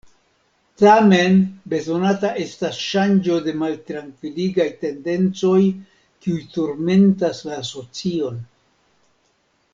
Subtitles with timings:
[0.83, 1.35] Tamen
[1.73, 8.43] bezonata estas ŝango de maltrankviligaj tendencoj kiuj turmentas la asocion.